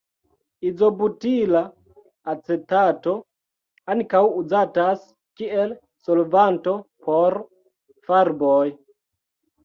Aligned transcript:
Izobutila 0.67 1.59
acetato 2.31 3.13
ankaŭ 3.95 4.21
uzatas 4.39 5.03
kiel 5.41 5.75
solvanto 6.07 6.73
por 7.09 7.37
farboj. 8.09 8.65